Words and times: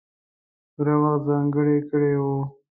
پوره 0.73 0.95
وخت 1.01 1.21
ځانګړی 1.29 1.77
کړی 1.89 2.13
وو. 2.21 2.37